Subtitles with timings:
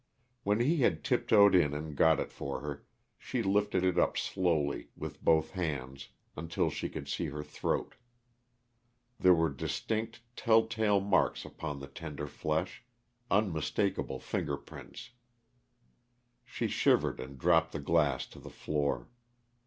[0.41, 2.87] When he had tiptoed in and got it for her,
[3.19, 7.93] she lifted it up slowly, with both hands, until she could see her throat.
[9.19, 12.83] There were distinct, telltale marks upon the tender flesh
[13.29, 15.11] unmistakable finger prints.
[16.45, 19.07] She shivered and dropped the glass to the floor.